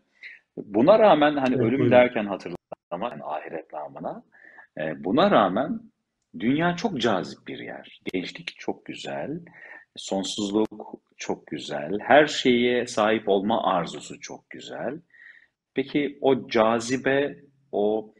[0.57, 1.91] Buna rağmen hani evet, ölüm buyurun.
[1.91, 4.23] derken hatırlama yani ahiret namına
[4.77, 5.79] e, buna rağmen
[6.39, 8.01] dünya çok cazip bir yer.
[8.13, 9.39] Gençlik çok güzel,
[9.95, 14.99] sonsuzluk çok güzel, her şeye sahip olma arzusu çok güzel.
[15.73, 17.37] Peki o cazibe,
[17.71, 18.13] o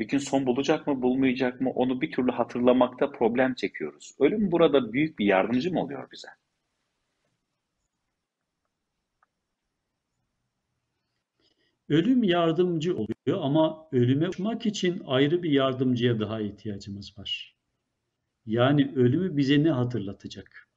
[0.00, 4.14] bir gün son bulacak mı, bulmayacak mı onu bir türlü hatırlamakta problem çekiyoruz.
[4.20, 6.28] Ölüm burada büyük bir yardımcı mı oluyor bize?
[11.88, 17.56] Ölüm yardımcı oluyor ama ölüme uçmak için ayrı bir yardımcıya daha ihtiyacımız var.
[18.46, 20.68] Yani ölümü bize ne hatırlatacak?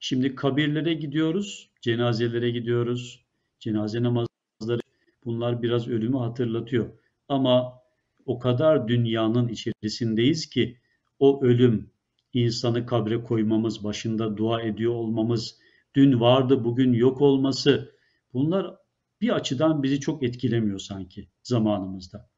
[0.00, 3.24] Şimdi kabirlere gidiyoruz, cenazelere gidiyoruz,
[3.58, 4.80] cenaze namazları
[5.24, 6.90] bunlar biraz ölümü hatırlatıyor.
[7.28, 7.85] Ama
[8.26, 10.78] o kadar dünyanın içerisindeyiz ki
[11.18, 11.90] o ölüm,
[12.32, 15.58] insanı kabre koymamız, başında dua ediyor olmamız,
[15.94, 17.96] dün vardı bugün yok olması
[18.32, 18.76] bunlar
[19.20, 22.28] bir açıdan bizi çok etkilemiyor sanki zamanımızda.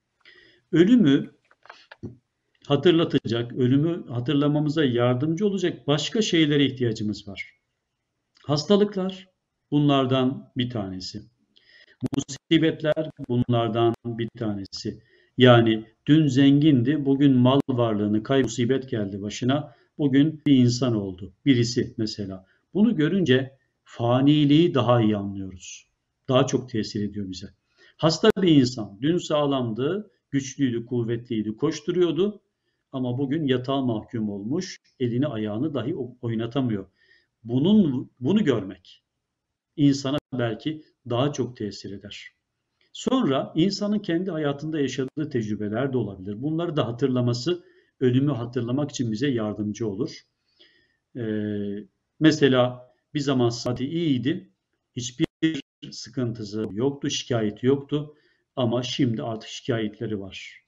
[0.73, 1.31] Ölümü
[2.67, 7.55] hatırlatacak, ölümü hatırlamamıza yardımcı olacak başka şeylere ihtiyacımız var.
[8.45, 9.29] Hastalıklar
[9.71, 11.23] bunlardan bir tanesi.
[12.17, 15.03] Musibetler bunlardan bir tanesi.
[15.39, 19.75] Yani dün zengindi, bugün mal varlığını kay musibet geldi başına.
[19.99, 21.33] Bugün bir insan oldu.
[21.45, 22.47] Birisi mesela.
[22.75, 25.89] Bunu görünce faniliği daha iyi anlıyoruz.
[26.29, 27.47] Daha çok tesir ediyor bize.
[27.97, 32.41] Hasta bir insan dün sağlamdı, güçlüydü, kuvvetliydi, koşturuyordu
[32.93, 36.87] ama bugün yatağa mahkum olmuş, elini ayağını dahi oynatamıyor.
[37.45, 39.05] Bunun bunu görmek
[39.77, 42.38] insana belki daha çok tesir eder.
[42.99, 46.43] Sonra insanın kendi hayatında yaşadığı tecrübeler de olabilir.
[46.43, 47.65] Bunları da hatırlaması
[48.01, 50.23] ölümü hatırlamak için bize yardımcı olur.
[51.17, 51.23] Ee,
[52.21, 54.51] mesela bir zaman saati iyiydi.
[54.97, 58.15] Hiçbir sıkıntısı yoktu, şikayeti yoktu.
[58.57, 60.63] Ama şimdi artık şikayetleri var.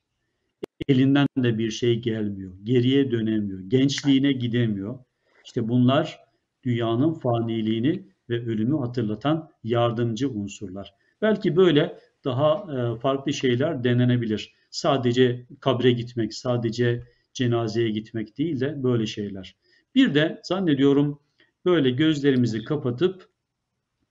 [0.89, 2.55] Elinden de bir şey gelmiyor.
[2.63, 3.61] Geriye dönemiyor.
[3.61, 4.99] Gençliğine gidemiyor.
[5.45, 6.21] İşte bunlar
[6.65, 10.95] dünyanın faniliğini ve ölümü hatırlatan yardımcı unsurlar.
[11.23, 14.55] Belki böyle daha e, farklı şeyler denenebilir.
[14.71, 17.03] Sadece kabre gitmek, sadece
[17.35, 19.57] cenazeye gitmek değil de böyle şeyler.
[19.95, 21.21] Bir de zannediyorum
[21.65, 23.29] böyle gözlerimizi kapatıp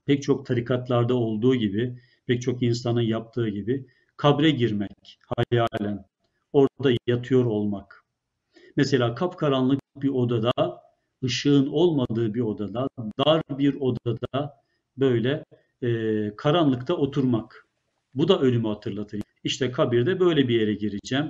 [0.05, 3.85] pek çok tarikatlarda olduğu gibi, pek çok insanın yaptığı gibi
[4.17, 6.05] kabre girmek hayalen,
[6.53, 8.05] orada yatıyor olmak.
[8.75, 10.81] Mesela kapkaranlık bir odada,
[11.23, 12.87] ışığın olmadığı bir odada,
[13.25, 14.61] dar bir odada
[14.97, 15.43] böyle
[15.83, 15.89] e,
[16.35, 17.68] karanlıkta oturmak.
[18.13, 19.21] Bu da ölümü hatırlatır.
[19.43, 21.25] İşte kabirde böyle bir yere gireceğim.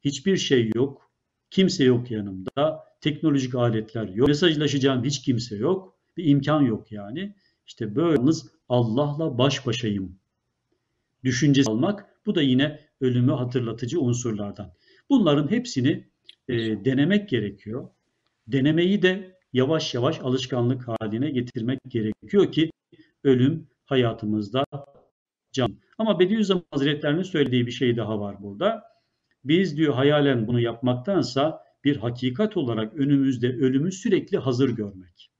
[0.00, 1.10] Hiçbir şey yok.
[1.50, 2.84] Kimse yok yanımda.
[3.00, 4.28] Teknolojik aletler yok.
[4.28, 5.98] Mesajlaşacağım hiç kimse yok.
[6.16, 7.34] Bir imkan yok yani.
[7.66, 10.18] İşte böyle yalnız Allah'la baş başayım.
[11.24, 14.72] Düşüncesi almak bu da yine ölümü hatırlatıcı unsurlardan.
[15.10, 16.08] Bunların hepsini
[16.48, 17.88] e, denemek gerekiyor.
[18.46, 22.70] Denemeyi de yavaş yavaş alışkanlık haline getirmek gerekiyor ki
[23.24, 24.64] ölüm hayatımızda
[25.54, 25.78] can.
[25.98, 28.82] Ama Bediüzzaman Hazretlerinin söylediği bir şey daha var burada.
[29.44, 35.30] Biz diyor hayalen bunu yapmaktansa bir hakikat olarak önümüzde ölümü sürekli hazır görmek.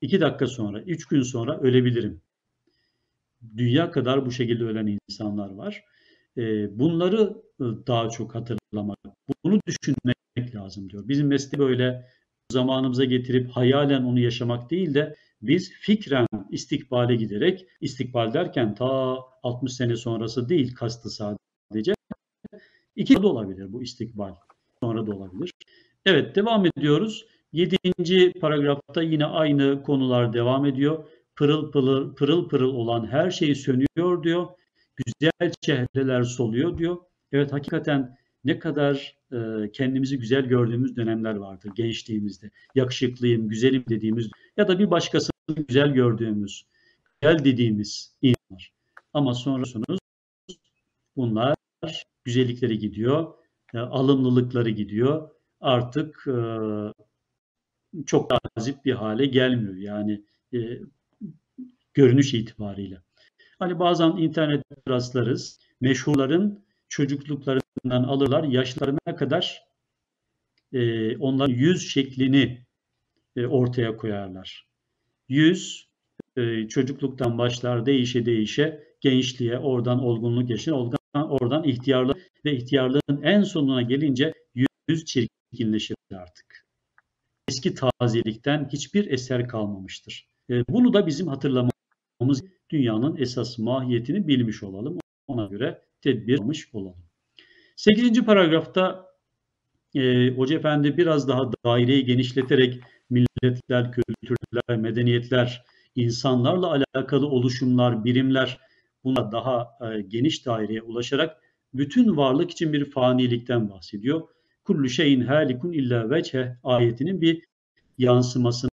[0.00, 2.22] İki dakika sonra, üç gün sonra ölebilirim.
[3.56, 5.84] Dünya kadar bu şekilde ölen insanlar var.
[6.70, 8.98] Bunları daha çok hatırlamak,
[9.44, 11.08] bunu düşünmek lazım diyor.
[11.08, 12.06] Bizim mesleği böyle
[12.52, 19.72] zamanımıza getirip hayalen onu yaşamak değil de biz fikren istikbale giderek, istikbal derken ta 60
[19.72, 21.92] sene sonrası değil kastı sadece.
[22.96, 24.34] İki de olabilir bu istikbal.
[24.80, 25.52] Sonra da olabilir.
[26.06, 27.26] Evet devam ediyoruz.
[27.52, 31.08] Yedinci paragrafta yine aynı konular devam ediyor.
[31.36, 34.46] Pırıl pırıl, pırıl pırıl olan her şey sönüyor diyor.
[34.96, 36.96] Güzel çehreler soluyor diyor.
[37.32, 42.50] Evet hakikaten ne kadar e, kendimizi güzel gördüğümüz dönemler vardır gençliğimizde.
[42.74, 45.32] Yakışıklıyım, güzelim dediğimiz ya da bir başkasını
[45.68, 46.66] güzel gördüğümüz,
[47.20, 48.72] güzel dediğimiz insanlar.
[49.14, 49.98] Ama sonrasınız
[51.16, 51.54] bunlar
[52.24, 53.34] güzellikleri gidiyor,
[53.74, 55.30] e, alımlılıkları gidiyor.
[55.60, 56.36] Artık e,
[58.06, 59.76] çok cazip bir hale gelmiyor.
[59.76, 60.24] Yani
[60.54, 60.58] e,
[61.94, 62.98] görünüş itibariyle.
[63.58, 65.60] Hani bazen internet rastlarız.
[65.80, 66.64] Meşhurların
[67.72, 68.44] çocukluklarından alırlar.
[68.44, 69.62] Yaşlarına kadar
[70.72, 72.66] e, onların yüz şeklini
[73.36, 74.66] e, ortaya koyarlar.
[75.28, 75.88] Yüz
[76.36, 83.42] e, çocukluktan başlar değişe değişe gençliğe, oradan olgunluk yaşına, oradan, oradan ihtiyarlık ve ihtiyarlığın en
[83.42, 84.32] sonuna gelince
[84.88, 86.66] yüz çirkinleşir artık.
[87.48, 90.28] Eski tazelikten hiçbir eser kalmamıştır.
[90.50, 94.98] E, bunu da bizim hatırlamamız dünyanın esas mahiyetini bilmiş olalım.
[95.26, 97.11] Ona göre tedbir almış olalım.
[97.76, 98.24] 8.
[98.24, 99.06] paragrafta
[99.94, 102.80] e, Hoca Efendi biraz daha daireyi genişleterek
[103.10, 105.64] milletler, kültürler, medeniyetler,
[105.96, 108.58] insanlarla alakalı oluşumlar, birimler
[109.04, 111.42] buna daha e, geniş daireye ulaşarak
[111.74, 114.28] bütün varlık için bir fanilikten bahsediyor.
[114.64, 117.42] Kullu şeyin halikun illa veçhe ayetinin bir
[117.98, 118.70] yansımasını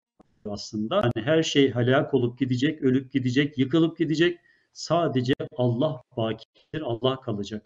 [0.50, 0.96] aslında.
[0.96, 4.40] Yani her şey helak olup gidecek, ölüp gidecek, yıkılıp gidecek.
[4.74, 7.64] Sadece Allah bakidir, Allah kalacak.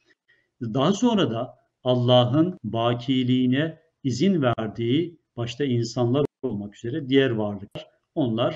[0.62, 8.56] Daha sonra da Allah'ın bakiliğine izin verdiği başta insanlar olmak üzere diğer varlıklar onlar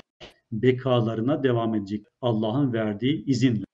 [0.52, 3.64] bekalarına devam edecek Allah'ın verdiği izinle.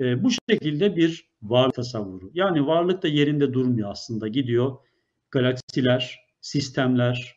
[0.00, 2.30] E, bu şekilde bir varlık tasavvuru.
[2.34, 4.76] Yani varlık da yerinde durmuyor aslında gidiyor.
[5.30, 7.36] Galaksiler, sistemler,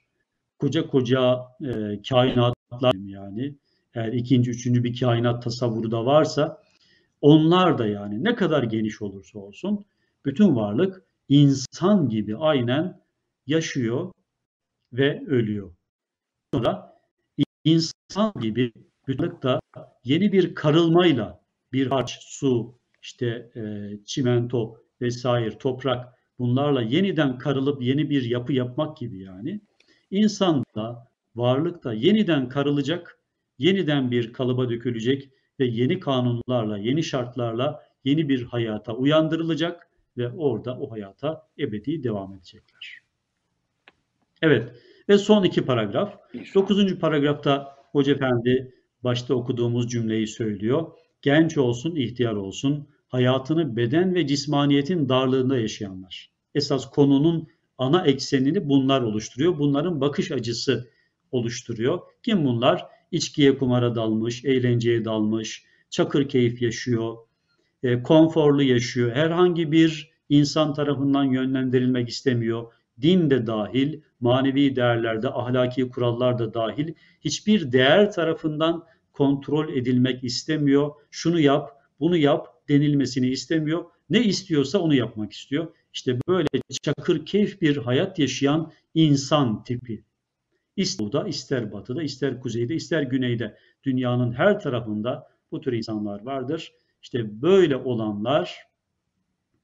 [0.59, 3.55] koca koca e, kainatlar yani
[3.93, 6.61] eğer ikinci, üçüncü bir kainat tasavvuru da varsa
[7.21, 9.85] onlar da yani ne kadar geniş olursa olsun
[10.25, 13.01] bütün varlık insan gibi aynen
[13.47, 14.11] yaşıyor
[14.93, 15.73] ve ölüyor.
[16.53, 16.97] Sonra
[17.63, 18.73] insan gibi
[19.07, 19.59] bütünlük da
[20.03, 21.41] yeni bir karılmayla
[21.73, 28.97] bir harç, su, işte e, çimento vesaire, toprak bunlarla yeniden karılıp yeni bir yapı yapmak
[28.97, 29.61] gibi yani.
[30.11, 33.19] İnsan da, varlık da yeniden karılacak,
[33.57, 35.29] yeniden bir kalıba dökülecek
[35.61, 42.33] ve yeni kanunlarla, yeni şartlarla yeni bir hayata uyandırılacak ve orada o hayata ebedi devam
[42.33, 43.01] edecekler.
[44.41, 44.71] Evet
[45.09, 46.17] ve son iki paragraf.
[46.55, 50.91] Dokuzuncu paragrafta Hoca Efendi başta okuduğumuz cümleyi söylüyor.
[51.21, 56.31] Genç olsun, ihtiyar olsun, hayatını beden ve cismaniyetin darlığında yaşayanlar.
[56.55, 57.47] Esas konunun
[57.77, 59.59] ana eksenini bunlar oluşturuyor.
[59.59, 60.89] Bunların bakış açısı
[61.31, 61.99] oluşturuyor.
[62.23, 62.85] Kim bunlar?
[63.11, 67.17] İçkiye kumara dalmış, eğlenceye dalmış, çakır keyif yaşıyor,
[67.83, 69.11] e, konforlu yaşıyor.
[69.11, 72.73] Herhangi bir insan tarafından yönlendirilmek istemiyor.
[73.01, 80.91] Din de dahil, manevi değerlerde, ahlaki kurallar da dahil hiçbir değer tarafından kontrol edilmek istemiyor.
[81.11, 81.69] Şunu yap,
[81.99, 83.85] bunu yap denilmesini istemiyor.
[84.09, 85.67] Ne istiyorsa onu yapmak istiyor.
[85.93, 86.47] İşte böyle
[86.81, 90.03] çakır keyif bir hayat yaşayan insan tipi.
[90.77, 96.73] Doğuda, ister batıda, ister kuzeyde, ister güneyde dünyanın her tarafında bu tür insanlar vardır.
[97.01, 98.71] İşte böyle olanlar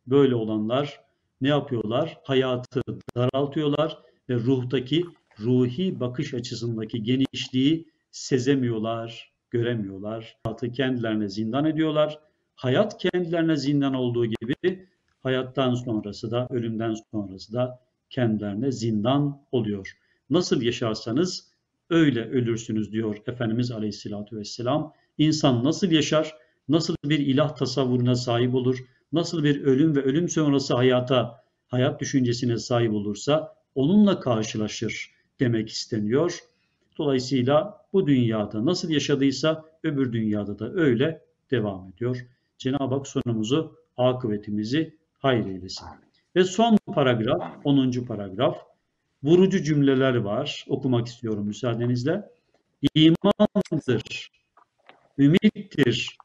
[0.08, 1.02] böyle olanlar
[1.42, 2.20] ne yapıyorlar?
[2.24, 2.82] Hayatı
[3.16, 3.98] daraltıyorlar
[4.30, 5.06] ve ruhtaki
[5.40, 10.38] ruhi bakış açısındaki genişliği sezemiyorlar, göremiyorlar.
[10.44, 12.20] Hayatı kendilerine zindan ediyorlar.
[12.56, 14.88] Hayat kendilerine zindan olduğu gibi
[15.24, 19.98] hayattan sonrası da, ölümden sonrası da kendilerine zindan oluyor.
[20.30, 21.48] Nasıl yaşarsanız
[21.90, 24.94] öyle ölürsünüz diyor Efendimiz Aleyhisselatü Vesselam.
[25.18, 26.36] İnsan nasıl yaşar,
[26.70, 28.78] nasıl bir ilah tasavvuruna sahip olur,
[29.12, 36.40] nasıl bir ölüm ve ölüm sonrası hayata, hayat düşüncesine sahip olursa onunla karşılaşır demek isteniyor.
[36.98, 41.22] Dolayısıyla bu dünyada nasıl yaşadıysa öbür dünyada da öyle
[41.52, 42.28] devam ediyor.
[42.58, 45.88] Cenab-ı Hak sonumuzu, akıbetimizi hayır eylesin.
[46.36, 47.92] Ve son paragraf, 10.
[47.92, 48.58] paragraf,
[49.24, 50.66] vurucu cümleler var.
[50.68, 52.30] Okumak istiyorum müsaadenizle.
[52.94, 54.32] İmandır,
[55.18, 56.18] ümittir,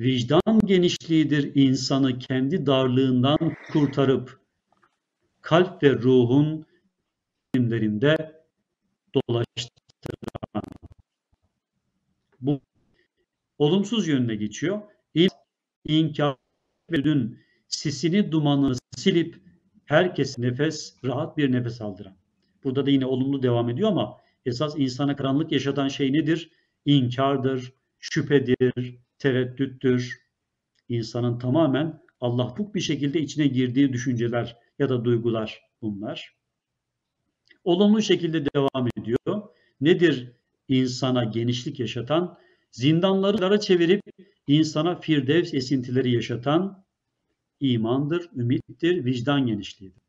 [0.00, 3.38] vicdan genişliğidir insanı kendi darlığından
[3.72, 4.40] kurtarıp
[5.42, 6.66] kalp ve ruhun
[7.54, 8.42] bilimlerinde
[9.14, 10.62] dolaştıran.
[12.40, 12.60] Bu
[13.58, 14.82] olumsuz yönüne geçiyor.
[15.14, 15.32] İlk
[15.86, 16.36] inkar
[16.90, 17.26] ve
[17.68, 19.49] sisini dumanını silip
[19.90, 22.12] herkes nefes, rahat bir nefes aldıran.
[22.64, 24.16] Burada da yine olumlu devam ediyor ama
[24.46, 26.50] esas insana karanlık yaşatan şey nedir?
[26.84, 30.20] İnkardır, şüphedir, tereddüttür.
[30.88, 36.34] İnsanın tamamen Allah'lık bir şekilde içine girdiği düşünceler ya da duygular bunlar.
[37.64, 39.42] Olumlu şekilde devam ediyor.
[39.80, 40.32] Nedir
[40.68, 42.38] insana genişlik yaşatan?
[42.70, 44.02] Zindanları çevirip
[44.46, 46.84] insana firdevs esintileri yaşatan
[47.60, 50.02] imandır, ümittir, vicdan genişliğidir.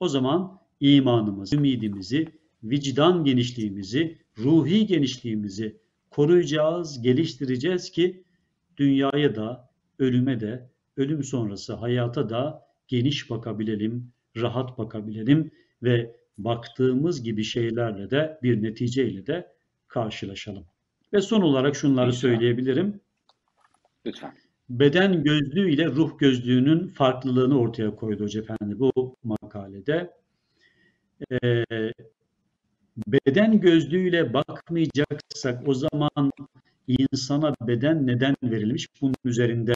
[0.00, 2.28] O zaman imanımızı, ümidimizi,
[2.64, 5.76] vicdan genişliğimizi, ruhi genişliğimizi
[6.10, 8.22] koruyacağız, geliştireceğiz ki
[8.76, 15.50] dünyaya da, ölüme de, ölüm sonrası hayata da geniş bakabilelim, rahat bakabilelim
[15.82, 19.52] ve baktığımız gibi şeylerle de bir neticeyle de
[19.88, 20.64] karşılaşalım.
[21.12, 22.20] Ve son olarak şunları Lütfen.
[22.20, 23.00] söyleyebilirim.
[24.06, 24.34] Lütfen.
[24.68, 30.14] Beden gözlüğü ile ruh gözlüğünün farklılığını ortaya koydu Hoca Efendi bu makalede.
[31.30, 31.64] Ee,
[33.06, 36.32] beden gözlüğüyle bakmayacaksak o zaman
[36.86, 38.88] insana beden neden verilmiş?
[39.00, 39.72] Bunun üzerinde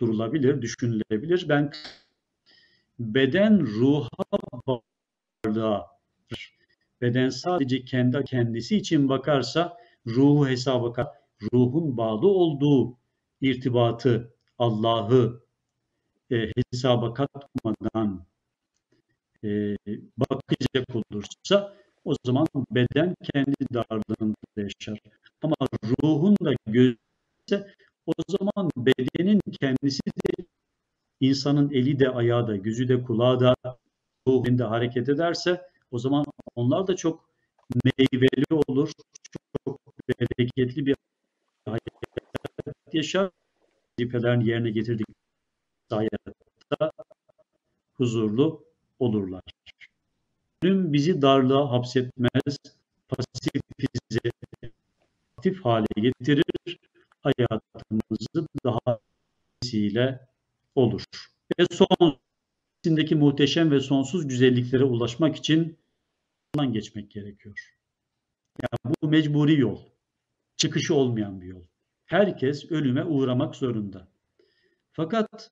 [0.00, 1.46] durulabilir, düşünülebilir.
[1.48, 1.70] Ben
[2.98, 4.08] beden ruha
[5.46, 5.86] varlığa
[7.00, 11.14] beden sadece kendi kendisi için bakarsa ruhu hesaba
[11.52, 12.96] ruhun bağlı olduğu
[13.44, 15.42] irtibatı Allah'ı
[16.30, 18.26] e, hesaba katmadan
[19.44, 19.76] e,
[20.16, 24.98] bakacak olursa o zaman beden kendi darlığında yaşar.
[25.42, 26.96] Ama ruhun da gözü
[28.06, 30.44] o zaman bedenin kendisi de
[31.20, 33.54] insanın eli de ayağı da gözü de kulağı da
[34.28, 36.24] ruhunda hareket ederse o zaman
[36.54, 37.28] onlar da çok
[37.84, 38.90] meyveli olur,
[39.66, 39.78] çok
[40.08, 40.96] bereketli bir
[42.94, 43.30] yaşar.
[43.98, 45.06] Vazifelerini yerine getirdik
[45.90, 46.92] hayatta
[47.94, 48.64] huzurlu
[48.98, 49.42] olurlar.
[50.62, 52.56] Ölüm bizi darlığa hapsetmez,
[53.08, 54.30] pasifize,
[55.36, 56.78] aktif hale getirir,
[57.22, 58.98] hayatımızı daha
[59.72, 60.20] ile
[60.74, 61.04] olur.
[61.58, 62.18] Ve son
[62.80, 65.78] içindeki muhteşem ve sonsuz güzelliklere ulaşmak için
[66.72, 67.74] geçmek gerekiyor.
[68.62, 69.80] Yani bu mecburi yol.
[70.56, 71.62] Çıkışı olmayan bir yol.
[72.06, 74.08] Herkes ölüme uğramak zorunda.
[74.92, 75.50] Fakat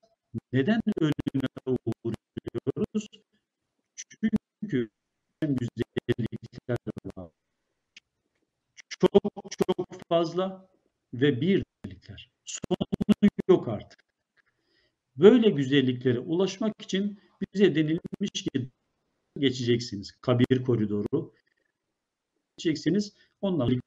[0.52, 3.08] neden ölüme uğruyoruz?
[3.96, 4.88] Çünkü
[5.42, 6.76] güzellikler
[7.16, 7.30] var.
[8.88, 9.10] Çok
[9.68, 10.68] çok fazla
[11.14, 12.30] ve bir güzellikler.
[12.44, 12.86] Sonu
[13.48, 14.04] yok artık.
[15.16, 17.20] Böyle güzelliklere ulaşmak için
[17.54, 18.70] bize denilmiş ki
[19.38, 20.12] geçeceksiniz.
[20.20, 21.32] Kabir koridoru
[22.56, 23.14] geçeceksiniz.
[23.40, 23.80] Ondan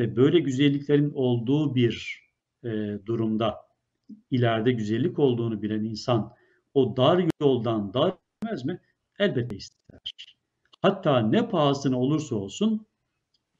[0.00, 2.24] Ve böyle güzelliklerin olduğu bir
[2.64, 2.68] e,
[3.06, 3.56] durumda
[4.30, 6.32] ileride güzellik olduğunu bilen insan
[6.74, 8.80] o dar yoldan dar etmez mi?
[9.18, 10.00] Elbette ister.
[10.82, 12.86] Hatta ne pahasına olursa olsun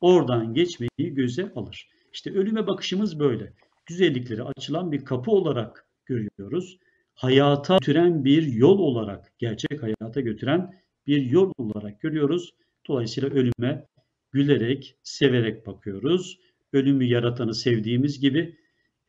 [0.00, 1.88] oradan geçmeyi göze alır.
[2.12, 3.52] İşte ölüme bakışımız böyle.
[3.86, 6.78] Güzellikleri açılan bir kapı olarak görüyoruz.
[7.14, 10.74] Hayata götüren bir yol olarak, gerçek hayata götüren
[11.06, 12.54] bir yol olarak görüyoruz.
[12.88, 13.86] Dolayısıyla ölüme
[14.32, 16.38] gülerek, severek bakıyoruz.
[16.72, 18.58] Ölümü yaratanı sevdiğimiz gibi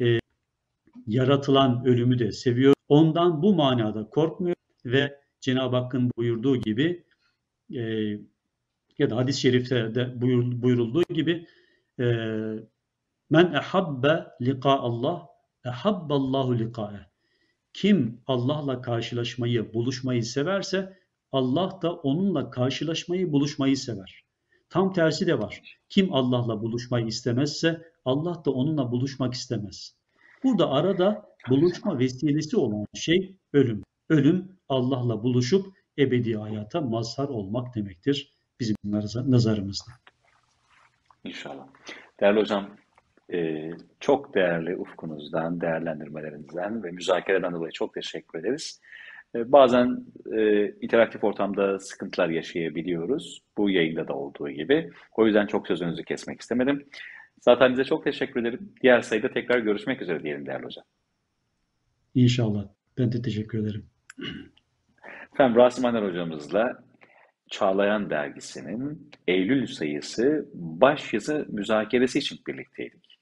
[0.01, 0.19] e,
[1.07, 2.73] yaratılan ölümü de seviyor.
[2.87, 4.55] Ondan bu manada korkmuyor
[4.85, 7.03] ve Cenab-ı Hakk'ın buyurduğu gibi
[7.75, 7.81] e,
[8.97, 10.21] ya da hadis-i şerifte de
[10.61, 11.47] buyurulduğu gibi
[11.99, 12.05] e,
[13.29, 15.27] men ehabbe liqa Allah
[15.65, 17.11] ehabballahu liqa'e
[17.73, 20.97] kim Allah'la karşılaşmayı, buluşmayı severse
[21.31, 24.20] Allah da onunla karşılaşmayı, buluşmayı sever.
[24.71, 25.77] Tam tersi de var.
[25.89, 29.95] Kim Allah'la buluşmayı istemezse Allah da onunla buluşmak istemez.
[30.43, 33.83] Burada arada buluşma vesilesi olan şey ölüm.
[34.09, 35.65] Ölüm Allah'la buluşup
[35.97, 38.75] ebedi hayata mazhar olmak demektir bizim
[39.31, 39.91] nazarımızda.
[41.23, 41.67] İnşallah.
[42.19, 42.69] Değerli hocam,
[43.33, 43.69] e,
[43.99, 48.81] çok değerli ufkunuzdan, değerlendirmelerinizden ve müzakereden dolayı çok teşekkür ederiz.
[49.35, 50.05] E, bazen
[50.37, 53.41] e, interaktif ortamda sıkıntılar yaşayabiliyoruz.
[53.57, 54.89] Bu yayında da olduğu gibi.
[55.17, 56.85] O yüzden çok sözünüzü kesmek istemedim.
[57.41, 58.73] Zaten size çok teşekkür ederim.
[58.83, 60.85] Diğer sayıda tekrar görüşmek üzere diyelim değerli hocam.
[62.15, 62.67] İnşallah.
[62.97, 63.85] Ben de teşekkür ederim.
[65.33, 66.83] Efendim Rasim Aner hocamızla
[67.49, 73.19] Çağlayan dergisinin Eylül sayısı başyazı müzakeresi için birlikteydik.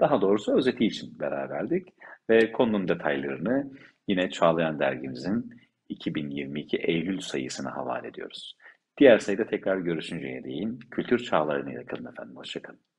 [0.00, 1.88] Daha doğrusu özeti için beraberdik
[2.30, 3.70] ve konunun detaylarını
[4.12, 8.56] yine Çağlayan dergimizin 2022 Eylül sayısına havale ediyoruz.
[8.98, 12.36] Diğer sayıda tekrar görüşünceye değin kültür çağlarına yakın efendim.
[12.36, 12.91] Hoşçakalın.